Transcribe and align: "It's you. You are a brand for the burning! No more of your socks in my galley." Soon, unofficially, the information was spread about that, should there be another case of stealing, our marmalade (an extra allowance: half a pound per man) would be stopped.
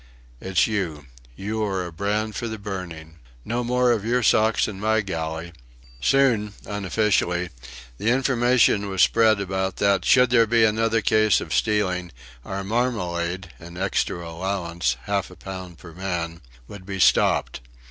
"It's 0.39 0.65
you. 0.65 1.05
You 1.35 1.63
are 1.63 1.85
a 1.85 1.91
brand 1.91 2.35
for 2.35 2.47
the 2.47 2.57
burning! 2.57 3.19
No 3.45 3.63
more 3.63 3.91
of 3.91 4.03
your 4.03 4.23
socks 4.23 4.67
in 4.67 4.79
my 4.79 5.01
galley." 5.01 5.53
Soon, 5.99 6.53
unofficially, 6.65 7.49
the 7.99 8.09
information 8.09 8.89
was 8.89 9.03
spread 9.03 9.39
about 9.39 9.75
that, 9.75 10.03
should 10.03 10.31
there 10.31 10.47
be 10.47 10.63
another 10.65 11.01
case 11.01 11.39
of 11.39 11.53
stealing, 11.53 12.11
our 12.43 12.63
marmalade 12.63 13.53
(an 13.59 13.77
extra 13.77 14.27
allowance: 14.27 14.97
half 15.03 15.29
a 15.29 15.35
pound 15.35 15.77
per 15.77 15.93
man) 15.93 16.41
would 16.67 16.83
be 16.83 16.99
stopped. 16.99 17.59